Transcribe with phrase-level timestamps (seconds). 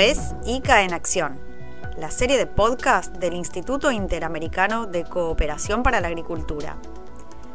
[0.00, 1.38] es ICA en Acción,
[1.98, 6.78] la serie de podcast del Instituto Interamericano de Cooperación para la Agricultura.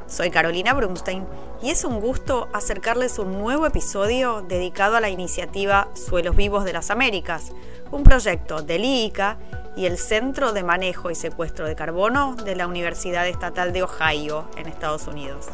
[0.06, 1.26] Soy Carolina Brunstein
[1.64, 6.74] y es un gusto acercarles un nuevo episodio dedicado a la iniciativa Suelos Vivos de
[6.74, 7.52] las Américas,
[7.92, 9.40] un proyecto del IICA
[9.76, 14.48] y el Centro de Manejo y Secuestro de Carbono de la Universidad Estatal de Ohio
[14.56, 15.48] en Estados Unidos.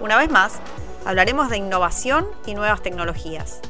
[0.00, 0.58] Una vez más,
[1.04, 3.60] hablaremos de innovación y nuevas tecnologías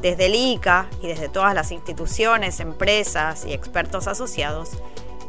[0.00, 4.70] desde el ICA y desde todas las instituciones, empresas y expertos asociados,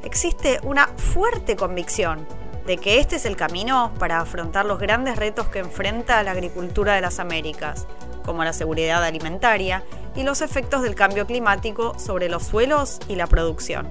[0.03, 2.25] existe una fuerte convicción
[2.65, 6.93] de que este es el camino para afrontar los grandes retos que enfrenta la agricultura
[6.93, 7.87] de las Américas,
[8.23, 9.83] como la seguridad alimentaria
[10.15, 13.87] y los efectos del cambio climático sobre los suelos y la producción.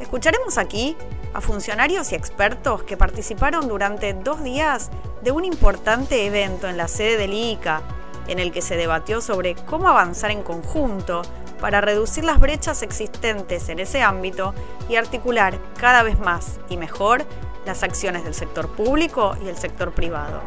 [0.00, 0.96] Escucharemos aquí
[1.34, 4.90] a funcionarios y expertos que participaron durante dos días
[5.22, 7.82] de un importante evento en la sede del ICA
[8.30, 11.22] en el que se debatió sobre cómo avanzar en conjunto
[11.60, 14.54] para reducir las brechas existentes en ese ámbito
[14.88, 17.24] y articular cada vez más y mejor
[17.66, 20.40] las acciones del sector público y el sector privado.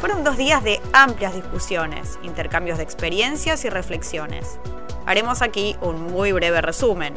[0.00, 4.58] Fueron dos días de amplias discusiones, intercambios de experiencias y reflexiones.
[5.06, 7.14] Haremos aquí un muy breve resumen.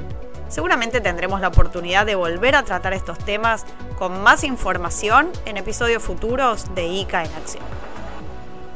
[0.49, 3.65] Seguramente tendremos la oportunidad de volver a tratar estos temas
[3.97, 7.84] con más información en episodios futuros de ICA en Acción.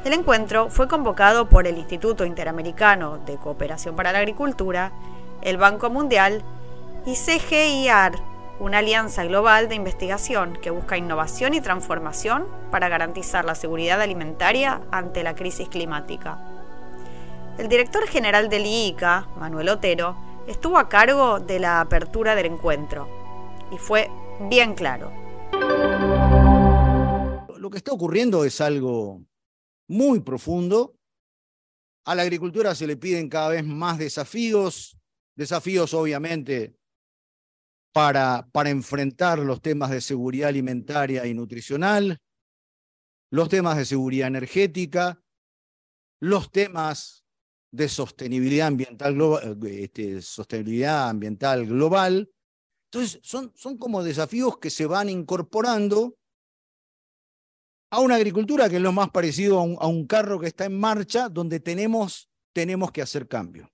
[0.06, 4.94] El encuentro fue convocado por el Instituto Interamericano de Cooperación para la Agricultura,
[5.42, 6.42] el Banco Mundial
[7.06, 8.14] y CGIAR,
[8.62, 14.82] una alianza global de investigación que busca innovación y transformación para garantizar la seguridad alimentaria
[14.90, 16.38] ante la crisis climática.
[17.58, 20.16] El director general del IICA, Manuel Otero,
[20.48, 23.10] estuvo a cargo de la apertura del encuentro
[23.70, 24.10] y fue
[24.50, 25.12] bien claro.
[27.58, 29.20] Lo que está ocurriendo es algo
[29.90, 30.96] muy profundo.
[32.06, 34.98] A la agricultura se le piden cada vez más desafíos,
[35.36, 36.76] desafíos obviamente
[37.92, 42.18] para, para enfrentar los temas de seguridad alimentaria y nutricional,
[43.32, 45.22] los temas de seguridad energética,
[46.22, 47.26] los temas
[47.72, 52.32] de sostenibilidad ambiental global, este, sostenibilidad ambiental global.
[52.92, 56.19] Entonces, son, son como desafíos que se van incorporando
[57.92, 61.30] a una agricultura que es lo más parecido a un, carro que está en marcha,
[61.30, 63.72] donde tenemos, tenemos que hacer cambio.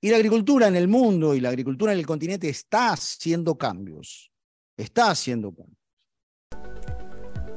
[0.00, 4.30] Y la agricultura en el mundo y la agricultura en el continente está haciendo cambios,
[4.76, 5.76] está haciendo cambios.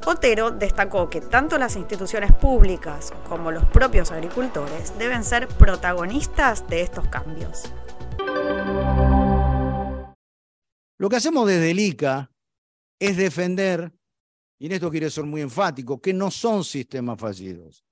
[0.07, 6.81] Otero destacó que tanto las instituciones públicas como los propios agricultores deben ser protagonistas de
[6.81, 7.71] estos cambios.
[10.97, 12.31] Lo que hacemos desde el ICA
[12.99, 13.93] es defender
[14.61, 17.83] y en esto quiere ser muy enfático, que no son sistemas fallidos,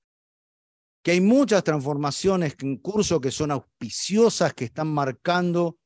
[1.01, 5.79] que hay muchas transformaciones en curso que son auspiciosas, que están marcando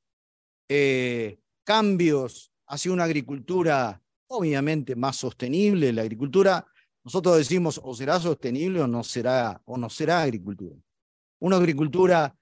[0.68, 5.94] eh, cambios hacia una agricultura obviamente más sostenible.
[5.94, 6.68] La agricultura,
[7.02, 10.76] nosotros decimos, o será sostenible o no será, o no será agricultura.
[11.40, 12.36] Una agricultura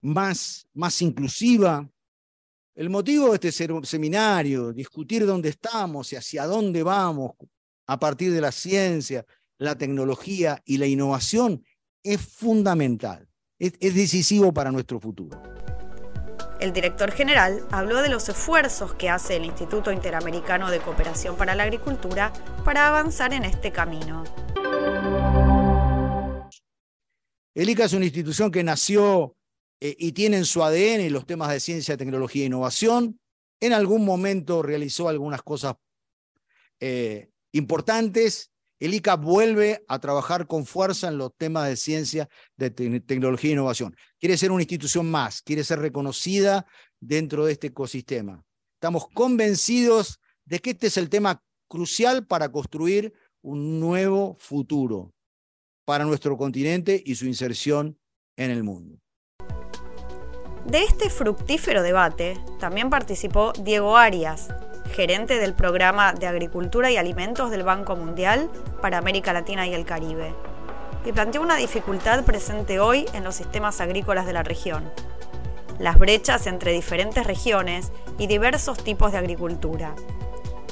[0.00, 1.90] más, más inclusiva,
[2.74, 7.32] el motivo de este seminario, discutir dónde estamos y hacia dónde vamos
[7.86, 9.24] a partir de la ciencia,
[9.58, 11.62] la tecnología y la innovación,
[12.02, 13.28] es fundamental,
[13.58, 15.40] es, decisivo para nuestro futuro.
[16.60, 21.54] El director general habló de los esfuerzos que hace el Instituto Interamericano de Cooperación para
[21.54, 22.32] la Agricultura
[22.64, 24.24] para avanzar en este camino.
[27.54, 29.36] El ICA es una institución que nació
[29.84, 33.18] eh, y tiene en su ADN los temas de ciencia, tecnología e innovación.
[33.58, 35.74] En algún momento realizó algunas cosas
[36.78, 38.52] eh, importantes.
[38.78, 43.54] El ICA vuelve a trabajar con fuerza en los temas de ciencia, de tecnología e
[43.54, 43.96] innovación.
[44.20, 46.64] Quiere ser una institución más, quiere ser reconocida
[47.00, 48.44] dentro de este ecosistema.
[48.74, 55.12] Estamos convencidos de que este es el tema crucial para construir un nuevo futuro
[55.84, 57.98] para nuestro continente y su inserción
[58.36, 59.01] en el mundo.
[60.64, 64.48] De este fructífero debate también participó Diego Arias,
[64.92, 68.48] gerente del programa de Agricultura y Alimentos del Banco Mundial
[68.80, 70.34] para América Latina y el Caribe,
[71.04, 74.88] y planteó una dificultad presente hoy en los sistemas agrícolas de la región,
[75.80, 79.96] las brechas entre diferentes regiones y diversos tipos de agricultura,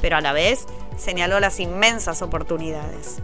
[0.01, 0.67] pero a la vez
[0.97, 3.21] señaló las inmensas oportunidades.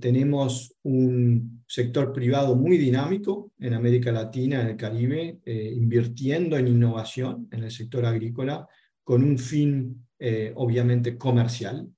[0.00, 6.68] Tenemos un sector privado muy dinámico en América Latina, en el Caribe, eh, invirtiendo en
[6.68, 8.66] innovación en el sector agrícola
[9.02, 11.88] con un fin eh, obviamente comercial.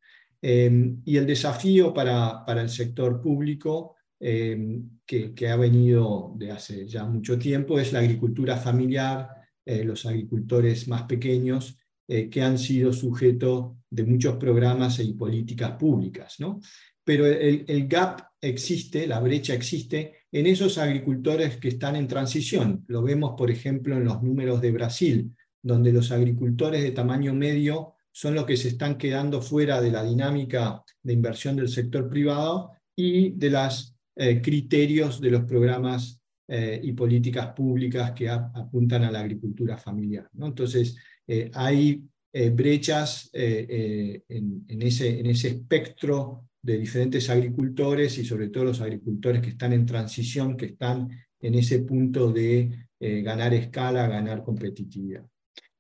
[0.43, 6.87] Em, y el desafío para, para, el sector público que, que, ha venido de hace
[6.87, 9.29] ya mucho tiempo, es la agricultura familiar,
[9.65, 16.37] los agricultores más pequeños, que han sido sujeto de muchos programas y políticas públicas.
[16.39, 16.61] ¿no?
[17.11, 22.85] Pero el, el gap existe, la brecha existe en esos agricultores que están en transición.
[22.87, 27.95] Lo vemos, por ejemplo, en los números de Brasil, donde los agricultores de tamaño medio
[28.13, 32.71] son los que se están quedando fuera de la dinámica de inversión del sector privado
[32.95, 39.11] y de los eh, criterios de los programas eh, y políticas públicas que apuntan a
[39.11, 40.29] la agricultura familiar.
[40.35, 40.47] ¿no?
[40.47, 40.97] Entonces,
[41.27, 42.05] eh, hay
[42.53, 49.51] brechas en, ese, en ese espectro de diferentes agricultores y sobre todo los agricultores que
[49.51, 51.09] están en transición, que están
[51.41, 55.25] en ese punto de ganar escala, ganar competitividad.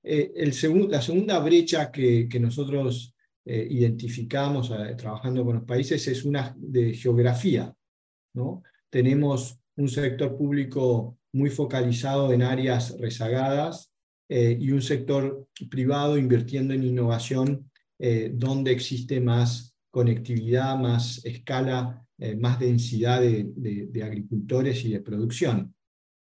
[0.02, 0.32] Eh,
[0.88, 6.54] la segunda brecha que, que nosotros eh, identificamos eh, trabajando con los países es una
[6.56, 7.72] de geografía.
[8.34, 8.62] ¿no?
[8.88, 13.88] Tenemos un sector público muy focalizado en áreas rezagadas
[14.32, 17.68] y un sector privado invirtiendo en innovación
[18.32, 22.06] donde existe más conectividad, más escala,
[22.38, 25.74] más densidad de, agricultores y de producción.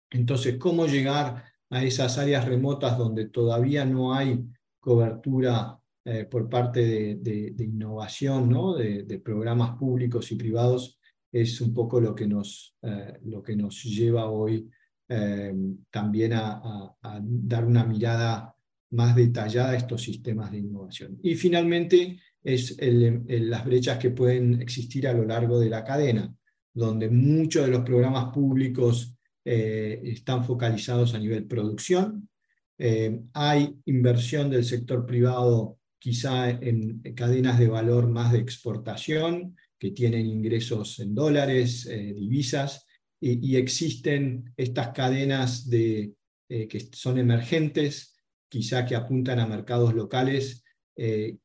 [0.10, 4.44] Entonces, ¿cómo llegar a esas áreas remotas donde todavía no hay
[4.80, 8.74] cobertura eh, por parte de, innovación, ¿no?
[8.74, 11.00] de, programas públicos y privados,
[11.32, 14.68] es un poco lo que nos, eh, lo que nos lleva hoy
[15.08, 15.54] eh,
[15.92, 18.56] también a, dar una mirada
[18.92, 21.20] más detallada a estos sistemas de innovación.
[21.22, 26.34] Y finalmente, es las brechas que pueden existir a lo largo de la cadena,
[26.74, 32.30] donde muchos de los programas públicos eh, están focalizados a nivel producción.
[32.78, 39.92] Eh, hay inversión del sector privado quizá en cadenas de valor más de exportación, que
[39.92, 42.86] tienen ingresos en dólares, eh, divisas,
[43.24, 46.14] y, existen estas cadenas de,
[46.50, 48.16] que son emergentes,
[48.50, 50.64] quizá que apuntan a mercados locales,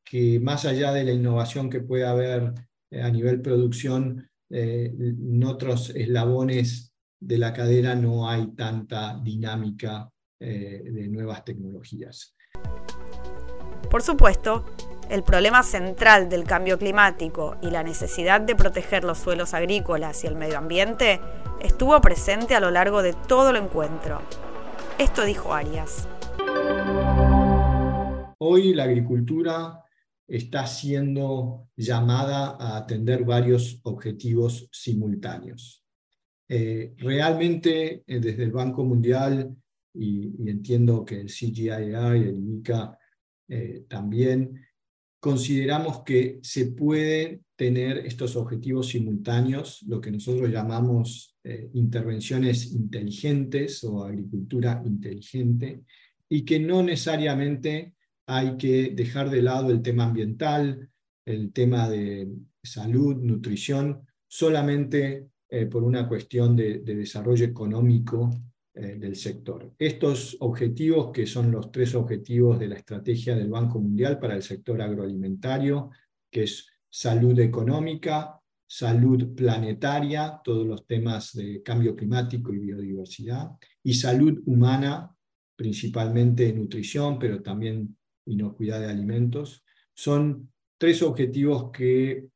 [0.03, 2.53] que más allá de la innovación que puede haber
[2.91, 10.09] a nivel producción, en otros eslabones de la cadena no hay tanta dinámica
[10.39, 12.35] eh, de nuevas tecnologías.
[13.89, 14.65] Por supuesto,
[15.09, 20.27] el problema central del cambio climático y la necesidad de proteger los suelos agrícolas y
[20.27, 21.19] el medio ambiente
[21.61, 24.21] estuvo presente a lo largo de todo el encuentro.
[24.99, 26.07] Esto dijo Arias.
[28.39, 29.83] Hoy la agricultura
[30.27, 35.83] está siendo llamada a atender varios objetivos simultáneos.
[36.47, 39.55] Eh, realmente eh, desde el Banco Mundial,
[39.91, 42.95] y, entiendo que el CGII y el ICA
[43.47, 44.61] eh, también,
[45.19, 51.35] consideramos que se pueden tener estos objetivos simultáneos, lo que nosotros llamamos
[51.73, 55.81] intervenciones inteligentes o agricultura inteligente,
[56.29, 57.96] y que no necesariamente
[58.27, 60.89] hay que dejar de lado el tema ambiental,
[61.25, 62.29] el tema de
[62.61, 68.29] salud, nutrición, solamente eh, por una cuestión de, desarrollo económico
[68.73, 69.73] eh, del sector.
[69.79, 74.43] Estos objetivos, que son los tres objetivos de la estrategia del Banco Mundial para el
[74.43, 75.89] sector agroalimentario,
[76.29, 83.93] que es salud económica, salud planetaria, todos los temas de cambio climático y biodiversidad, y
[83.93, 85.15] salud humana,
[85.55, 87.96] principalmente nutrición, pero también
[88.27, 92.27] inocuidad de alimentos, son tres objetivos que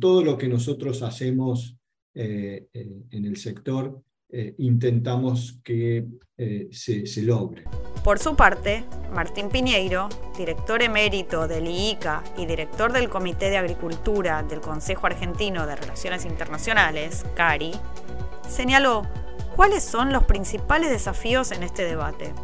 [0.00, 1.76] todo lo que nosotros hacemos
[2.14, 6.06] eh, en el sector, eh, intentamos que
[6.36, 7.64] eh, se, se, logre.
[8.04, 8.84] Por su parte,
[9.14, 15.66] Martín Piñeiro, director emérito del IICA y director del Comité de Agricultura del Consejo Argentino
[15.66, 17.72] de Relaciones Internacionales, CARI,
[18.46, 19.06] señaló
[19.56, 22.34] cuáles son los principales desafíos en este debate.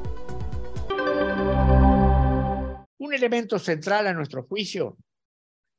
[3.15, 4.99] Elemento central a nuestro juicio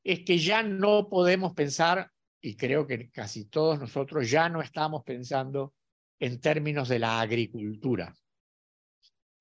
[0.03, 2.09] es que ya no podemos pensar
[2.41, 5.73] y creo que casi todos nosotros ya no estamos pensando
[6.19, 8.15] en términos de la agricultura.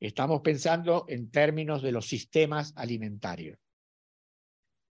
[0.01, 3.59] Estamos pensando en términos de los sistemas alimentarios.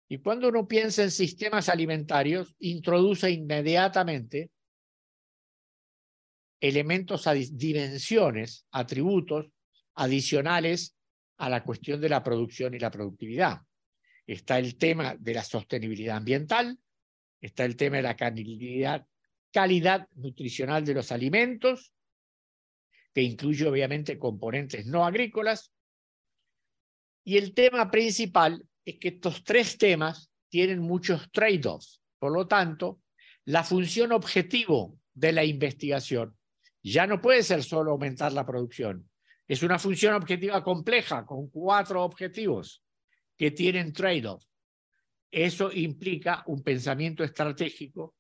[0.08, 4.52] Y cuando uno piensa en sistemas alimentarios, introduce inmediatamente
[6.62, 9.48] elementos, dimensiones, atributos
[9.96, 10.96] adicionales
[11.38, 13.62] a la cuestión de la producción y la productividad.
[14.26, 16.80] Está el tema de la sostenibilidad ambiental,
[17.44, 19.06] Está el tema de la calidad,
[19.52, 21.92] calidad nutricional de los alimentos,
[23.14, 25.74] que incluye obviamente componentes no agrícolas.
[27.26, 32.02] Y el tema principal es que estos tres temas tienen muchos trade-offs.
[32.18, 33.02] Por lo tanto,
[33.44, 36.38] la función objetivo de la investigación.
[36.82, 39.10] Ya no puede ser solo aumentar la producción.
[39.48, 42.84] Es una función objetiva compleja con cuatro objetivos
[43.38, 44.44] que tienen trade-off.
[45.30, 48.16] Eso implica un pensamiento estratégico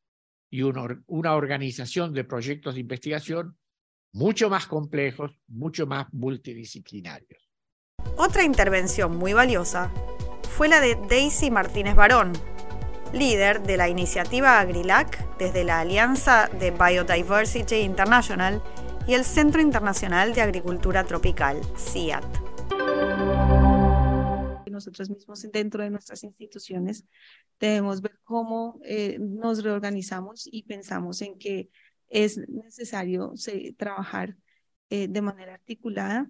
[0.49, 3.57] y una organización de proyectos de investigación
[4.13, 7.49] mucho más complejos, mucho más multidisciplinarios.
[8.17, 9.91] Otra intervención muy valiosa
[10.49, 12.33] fue la de Daisy Martínez Barón,
[13.11, 18.61] líder de la iniciativa AgriLac desde la Alianza de Biodiversity International
[19.07, 22.23] y el Centro Internacional de Agricultura Tropical, CIAT.
[24.69, 27.05] Nosotros mismos dentro de nuestras instituciones
[27.59, 31.69] debemos ver cómo eh, nos reorganizamos y pensamos en que
[32.09, 33.33] es necesario
[33.77, 34.35] trabajar
[34.89, 36.27] eh, de manera articulada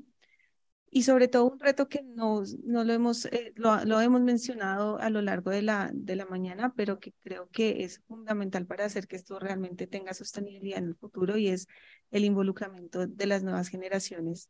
[0.95, 5.09] y sobre todo un reto que no, no lo, hemos, eh, lo, hemos mencionado a
[5.09, 9.07] lo largo de la, de la mañana, pero que creo que es fundamental para hacer
[9.07, 11.67] que esto realmente tenga sostenibilidad en el futuro y es
[12.13, 14.49] el involucramiento de las nuevas generaciones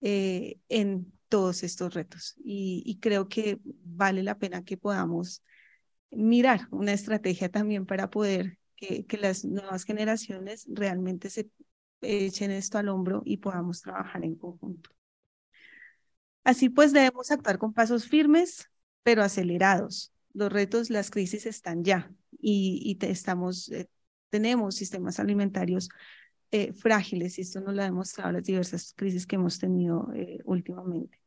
[0.00, 2.34] eh, en todos estos retos.
[2.44, 5.42] Y, creo que vale la pena que podamos
[6.10, 11.48] mirar una estrategia también para poder que, que las nuevas generaciones realmente se
[12.02, 14.90] echen esto al hombro y podamos trabajar en conjunto.
[16.42, 18.68] Así pues, debemos actuar con pasos firmes,
[19.04, 20.12] pero acelerados.
[20.32, 23.88] Los retos, las crisis están ya y, estamos, eh,
[24.28, 25.88] tenemos sistemas alimentarios
[26.52, 30.38] eh, frágiles y esto nos lo ha demostrado las diversas crisis que hemos tenido eh,
[30.44, 31.20] últimamente.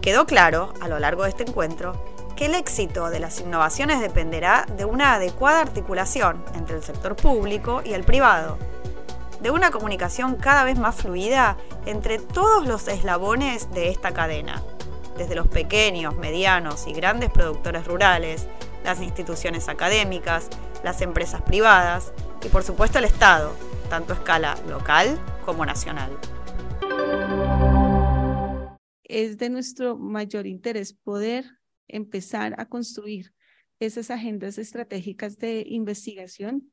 [0.00, 4.66] Quedó claro a lo largo de este encuentro que el éxito de las innovaciones dependerá
[4.76, 8.58] de una adecuada articulación entre el sector público y el privado
[9.40, 14.62] de una comunicación cada vez más fluida entre todos los eslabones de esta cadena,
[15.18, 18.46] desde los pequeños, medianos y grandes productores rurales,
[18.84, 20.48] las instituciones académicas,
[20.84, 22.12] las empresas privadas
[22.44, 23.56] y por supuesto el Estado,
[23.88, 26.10] tanto a escala local como nacional.
[29.02, 31.44] Es de nuestro mayor interés poder
[31.88, 33.32] empezar a construir
[33.80, 36.70] esas agendas estratégicas de investigación.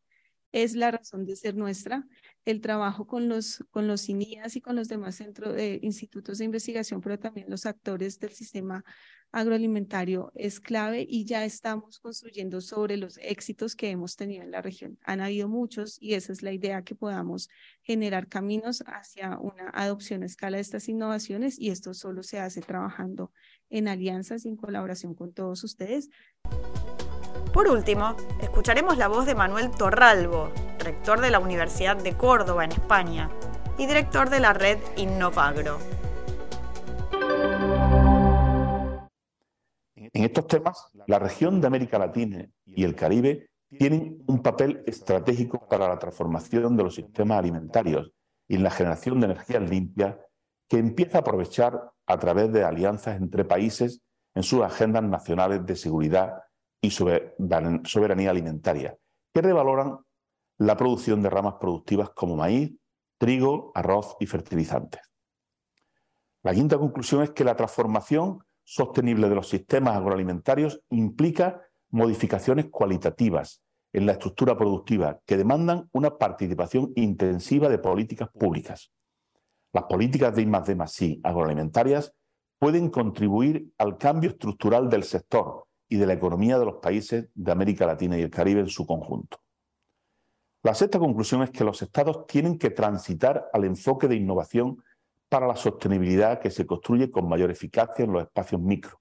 [0.51, 2.05] Es la razón de ser nuestra
[2.43, 6.45] el trabajo con los, con los INIAS y con los demás centros de institutos de
[6.45, 8.83] investigación, pero también los actores del sistema
[9.31, 14.61] agroalimentario es clave y ya estamos construyendo sobre los éxitos que hemos tenido en la
[14.61, 14.97] región.
[15.03, 17.49] Han habido muchos y esa es la idea que podamos
[17.81, 22.61] generar caminos hacia una adopción a escala de estas innovaciones y esto solo se hace
[22.61, 23.31] trabajando
[23.69, 26.09] en alianzas y en colaboración con todos ustedes.
[27.53, 32.71] Por último, escucharemos la voz de Manuel Torralbo, rector de la Universidad de Córdoba en
[32.71, 33.29] España
[33.77, 36.00] y director de la red Innovagro.
[40.13, 45.67] En estos temas, la región de América Latina y el Caribe tienen un papel estratégico
[45.69, 48.11] para la transformación de los sistemas alimentarios
[48.47, 50.17] y la generación de energías limpias
[50.67, 54.01] que empieza a aprovechar a través de alianzas entre países
[54.35, 56.43] en sus agendas nacionales de seguridad
[56.81, 58.97] y soberanía alimentaria,
[59.33, 59.99] que revaloran
[60.57, 62.73] la producción de ramas productivas como maíz,
[63.17, 65.01] trigo, arroz y fertilizantes.
[66.43, 73.61] La quinta conclusión es que la transformación sostenible de los sistemas agroalimentarios implica modificaciones cualitativas
[73.93, 78.91] en la estructura productiva que demandan una participación intensiva de políticas públicas.
[79.73, 82.13] Las políticas de I+D+I agroalimentarias
[82.59, 87.51] pueden contribuir al cambio estructural del sector, y de la economía de los países de
[87.51, 89.39] América Latina y el Caribe en su conjunto.
[90.63, 94.81] La sexta conclusión es que los estados tienen que transitar al enfoque de innovación
[95.31, 98.99] para la sostenibilidad que se construye con mayor eficacia en los espacios micro,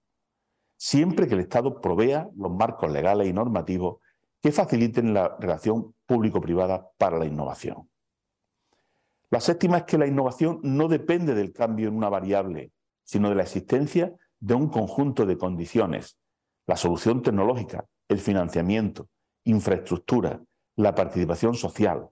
[0.76, 3.98] siempre que el Estado provea los marcos legales y normativos
[4.40, 7.90] que faciliten la relación público-privada para la innovación.
[9.30, 12.70] La séptima es que la innovación no depende del cambio en una variable,
[13.02, 16.16] sino de la existencia de un conjunto de condiciones
[16.70, 19.08] la solución tecnológica, el financiamiento,
[19.42, 20.40] infraestructura,
[20.76, 22.08] la participación social.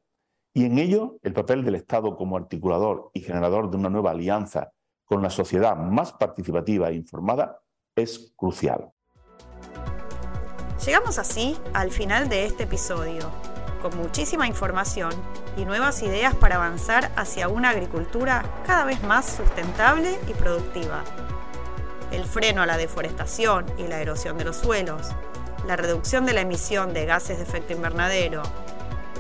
[0.55, 4.73] Y en ello, el papel del Estado como articulador y generador de una nueva alianza
[5.05, 7.61] con la sociedad más participativa e informada
[7.95, 8.91] es crucial.
[10.85, 13.31] Llegamos así al final de este episodio,
[13.83, 15.13] con muchísima información
[15.57, 21.05] y nuevas ideas para avanzar hacia una agricultura cada vez más sustentable y productiva
[22.11, 25.09] el freno a la deforestación y la erosión de los suelos,
[25.67, 28.43] la reducción de la emisión de gases de efecto invernadero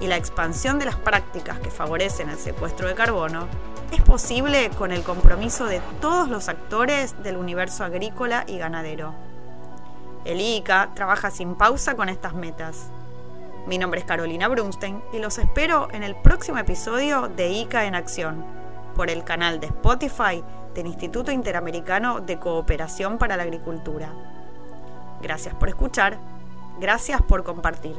[0.00, 3.46] y la expansión de las prácticas que favorecen el secuestro de carbono,
[3.92, 9.14] es posible con el compromiso de todos los actores del universo agrícola y ganadero.
[10.24, 12.90] El ICA trabaja sin pausa con estas metas.
[13.66, 17.94] Mi nombre es Carolina Brunstein y los espero en el próximo episodio de ICA en
[17.94, 18.44] Acción
[18.94, 20.42] por el canal de Spotify
[20.74, 24.12] del Instituto Interamericano de Cooperación para la Agricultura.
[25.22, 26.18] Gracias por escuchar,
[26.78, 27.96] gracias por compartir.